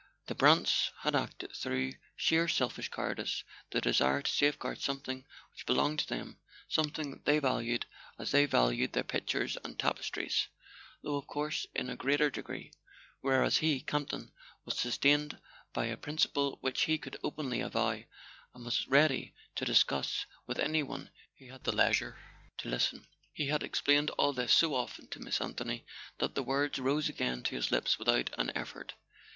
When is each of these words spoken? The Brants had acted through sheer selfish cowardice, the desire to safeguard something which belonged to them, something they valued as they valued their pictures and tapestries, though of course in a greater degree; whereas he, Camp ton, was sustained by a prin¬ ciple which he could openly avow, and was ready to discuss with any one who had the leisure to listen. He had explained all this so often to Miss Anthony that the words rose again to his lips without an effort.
The 0.25 0.33
Brants 0.33 0.89
had 1.01 1.15
acted 1.15 1.55
through 1.55 1.93
sheer 2.15 2.47
selfish 2.47 2.89
cowardice, 2.89 3.43
the 3.69 3.81
desire 3.81 4.23
to 4.23 4.31
safeguard 4.31 4.81
something 4.81 5.27
which 5.51 5.67
belonged 5.67 5.99
to 5.99 6.07
them, 6.07 6.39
something 6.67 7.21
they 7.25 7.37
valued 7.37 7.85
as 8.17 8.31
they 8.31 8.47
valued 8.47 8.93
their 8.93 9.03
pictures 9.03 9.59
and 9.63 9.77
tapestries, 9.77 10.47
though 11.03 11.17
of 11.17 11.27
course 11.27 11.67
in 11.75 11.87
a 11.87 11.95
greater 11.95 12.31
degree; 12.31 12.71
whereas 13.19 13.57
he, 13.59 13.79
Camp 13.79 14.09
ton, 14.09 14.31
was 14.65 14.75
sustained 14.79 15.39
by 15.71 15.85
a 15.85 15.97
prin¬ 15.97 16.17
ciple 16.17 16.57
which 16.61 16.85
he 16.85 16.97
could 16.97 17.19
openly 17.21 17.61
avow, 17.61 18.01
and 18.55 18.65
was 18.65 18.87
ready 18.87 19.35
to 19.53 19.65
discuss 19.65 20.25
with 20.47 20.57
any 20.57 20.81
one 20.81 21.11
who 21.37 21.51
had 21.51 21.63
the 21.63 21.71
leisure 21.75 22.17
to 22.57 22.69
listen. 22.69 23.05
He 23.33 23.49
had 23.49 23.61
explained 23.61 24.09
all 24.17 24.33
this 24.33 24.51
so 24.51 24.73
often 24.73 25.09
to 25.09 25.19
Miss 25.19 25.39
Anthony 25.39 25.85
that 26.17 26.33
the 26.33 26.41
words 26.41 26.79
rose 26.79 27.07
again 27.07 27.43
to 27.43 27.55
his 27.55 27.69
lips 27.69 27.99
without 27.99 28.31
an 28.39 28.51
effort. 28.57 28.95